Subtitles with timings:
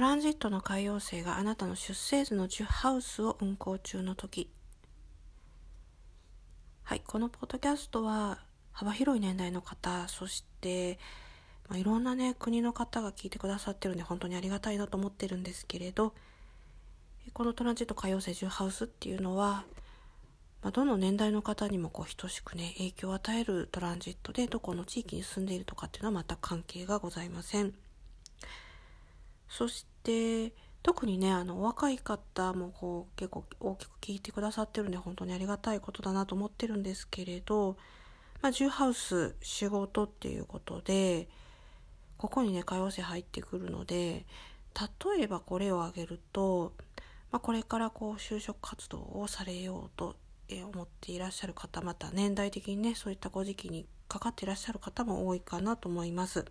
[0.00, 4.48] トランジットの海洋星があなたの出生図の10ハウスを運行中の時
[6.84, 8.38] はいこのポッドキャストは
[8.72, 10.98] 幅広い年代の方そして、
[11.68, 16.14] まあ、いろんなね国の方が聞いてくださってるんで本当にありがたいなと思ってるんですけれど
[17.34, 19.64] このトランジット海洋星10ハウスっていうのは、
[20.62, 27.74] まあ、どの年代の方にもこう等しくね影響を与えるトランジットでどこの地域に住んでいるとかっていうのは全く関係がございません。
[29.50, 37.76] そして特にねあのお若い方もこう結構大きく聞いてくださってるんで本当にありがたいことだなと思ってるんですけれど、
[38.40, 41.28] まあ、10ハウス仕事っていうことで
[42.16, 44.24] ここにね可用性入ってくるので
[45.08, 46.72] 例えばこれを挙げると、
[47.32, 50.16] まあ、これからこう就職活動をされようと
[50.72, 56.44] 思っていらっしゃる方また年代的にねそういったご時期にかかっていらっしゃる方も多いかなと思います。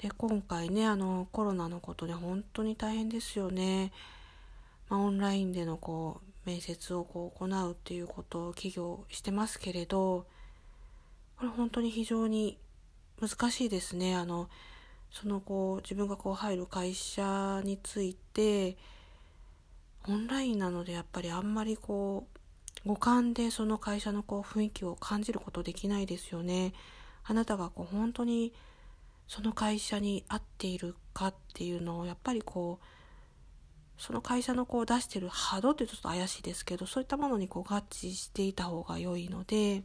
[0.00, 3.92] で今回ねあのコロナのことで本当に大変ですよね。
[4.88, 10.26] まあ、オンラインでのこう面接をこう行うっていうことを企業してますけれど
[11.36, 12.58] これ本当に非常に
[13.20, 14.16] 難しいですね。
[14.16, 14.48] あの
[15.10, 18.76] そのこう自分がこう入る会社について
[20.08, 22.26] オンラインなのでやっぱりあんまりこ
[22.84, 26.72] う五感でその会社のこう雰囲気を感じることできないですよね。
[27.24, 28.54] あなたがこう本当に
[29.30, 39.84] その会社に合っているかっていうのをやっぱりこうその会社のこう出してる波動ってちょっと怪しいですけどそういったものにこう合致していた方が良いので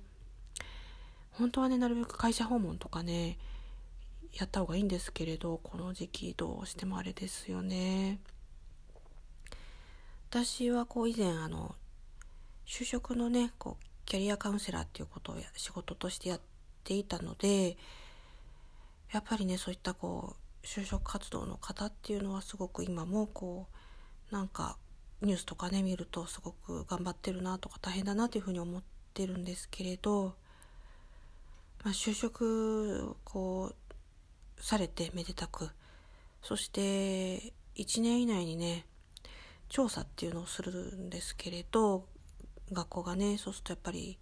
[1.29, 3.37] 本当はねなるべく会社訪問とかね
[4.33, 8.19] やった方がいいんですけれどこの時期どうしてもあれですよね。
[10.31, 11.75] 私はこう以前あの
[12.65, 16.41] 就職のねこうキャリアカウンセラーっていうことを仕事としてやっ
[16.83, 17.77] ていたので
[19.11, 23.67] やっぱりねそういったこう就職活動の方っていうのはすごく今もこ
[24.31, 24.77] うなんか
[25.21, 28.83] ニュースとかね見るとすごく頑張ってるなとか大変だなというふうに思っ
[29.13, 30.35] てるんですけれど、
[31.83, 35.69] まあ、就職こうされてめでたく
[36.41, 38.85] そして1年以内にね
[39.69, 42.05] 調査っていうのをするんですけれど
[42.71, 44.17] 学校がねそうするとやっぱり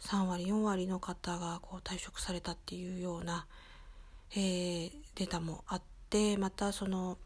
[0.00, 3.46] 3割4割の方がこう退職されたっていうような
[4.32, 7.18] えー、データもあってまたその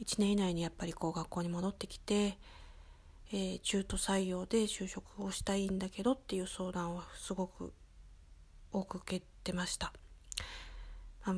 [0.00, 2.38] 1年以内にやっぱりこう学校に戻ってきて、
[3.32, 7.72] えー、中途採用で就職をしたいんだけどっていう相談はすごく
[8.72, 9.92] 多く受けてました。
[11.24, 11.34] あ、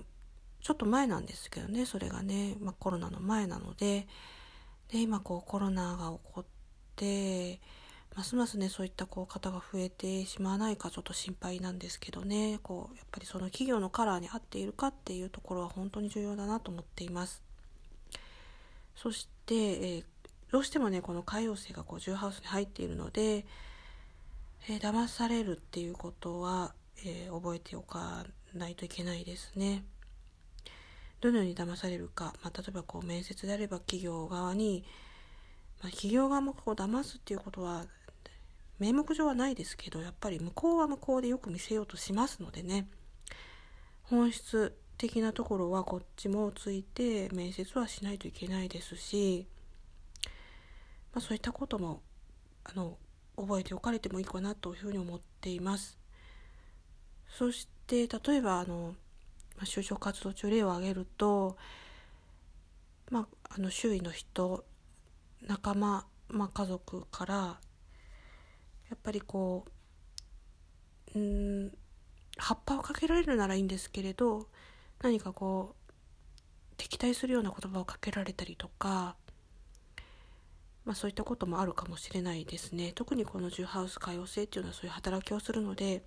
[0.61, 4.07] ちょっと前なんですけどねそれがね、まあ、コロナの前なので
[4.89, 6.45] で今こうコロナが起こっ
[6.97, 7.61] て
[8.17, 12.59] ますますねそういったこう方が増えてしまわないかちょっと心配なんですけどね。
[12.63, 17.43] こうやっぱりその企業のカラーに合っているかっていうところは本当に重要だなと思っています。
[18.97, 20.05] そして、えー、
[20.51, 23.47] どうしてもねこの海洋星がこうジュハウスに入っているので、
[24.69, 26.75] えー、騙されるっていうことは、
[27.07, 29.85] えー、覚えておかないといけないですね。
[31.21, 34.85] どのように騙されるか、まあ、例えばこう面接であれば企業側に
[35.83, 37.85] ま、企業側もこう騙すっていうことは
[38.81, 42.89] 名目上はないですけどやっぱり向こうは向こうでよく見せようとしますのでね
[44.03, 49.47] 本質的なところはこっちもついて面接はしないといけないですし、
[51.15, 52.03] まあ、そういったことも
[52.65, 52.99] あの
[53.37, 55.99] 覚えておかれてもいいかなというふうに思っています。
[57.29, 58.95] そして例えばあの、
[59.57, 61.57] ま、就職活動中例を挙げると、
[63.11, 64.65] まあ、あの周囲の人
[65.47, 67.61] 仲間、まあ、家族から
[69.03, 69.65] ぱりこ
[71.15, 71.73] ううん
[72.37, 74.49] 葉っぱをかけられるならいいんですけれど
[75.03, 79.17] 何かこう敵対するような言葉をかけられたりとか、
[80.85, 86.03] まあ、そういったこともあるかもしれないですね特にこのジュハウス可用性っていうのはそういう働きをするので、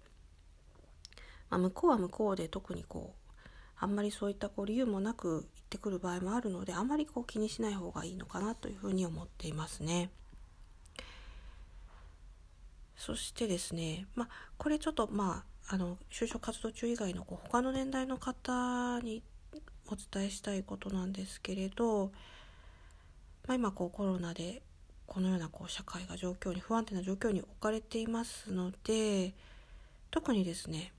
[1.50, 3.39] まあ、向こうは向こうで特にこう
[3.77, 10.09] あんまりそういったこう理由もなく言ってくる場合もあるのであまりこう気にしない方がいいのかなというふうに思っていますね。
[12.95, 19.24] そしてですね、まあ、これちょっとまあ、あの、就職活動中以外のこう他の年代の方に
[19.88, 22.12] お伝えしたいことなんですけれど、
[23.48, 24.62] まあ、今こうコロナで
[25.06, 29.34] このようなこう社会が状況に不安定な状況に置かれていますので
[30.12, 30.94] 特にですね、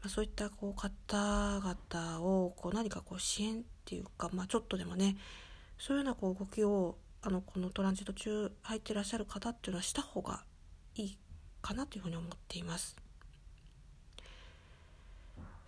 [0.00, 5.16] まあ、そういったこう方々をこう何かこう支援っていうか、まあ、ちょっとでもね
[5.78, 10.44] そういうようなこう動きをあのこのトランジット中入ってらっしゃる方っていうのはした方が
[10.96, 11.18] いい
[11.60, 12.96] かなというふうに思っています。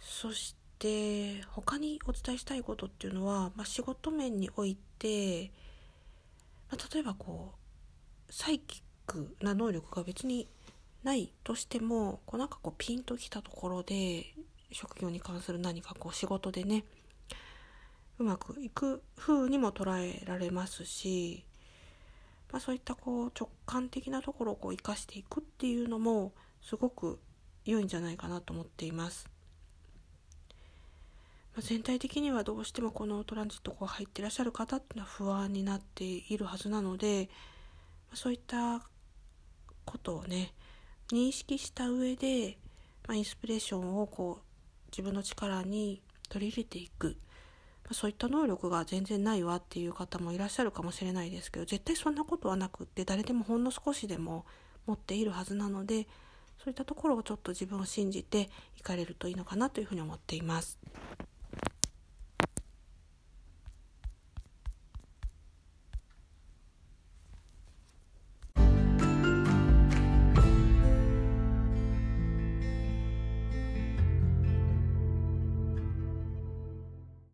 [0.00, 5.50] そして、他にお伝えしたいことっていうのは、まあ、仕事面において、
[6.71, 7.55] まあ、例えばこ
[8.29, 10.49] うサイキックな能力が別に
[11.03, 14.26] ないとしてもこうなんかこうピンときたところで
[14.73, 16.85] 職業に関する何かこう仕事でね
[18.19, 21.44] うまくいく風にも捉えられますし、
[22.54, 26.30] まあ、そういったこう直感的なところをこう生かしていくっていうのも
[26.62, 27.18] すごく
[27.64, 29.28] 良いんじゃないかなと思っています。
[31.56, 37.28] まあ、全体的にはどうしてもこのトランジットこう入ってらっしゃる方っていうのは不安になっているはずなので、
[38.08, 38.86] まあ、そういった
[39.84, 40.54] ことをね
[41.12, 42.56] 認識した上で、
[43.08, 47.16] まあ、インスピレーションをこう自分の力に取り入れていく、
[47.92, 54.46] そういった能力が全然ないわっていう方もいらっしゃるかもしれないですけど絶対そんなことはなくって誰でもほんの少しでも
[54.86, 56.06] 持っているはずなので
[56.58, 58.48] そういったところをちょっと自分を信じて
[58.78, 60.78] いかれるといいのかなというふうに思っています。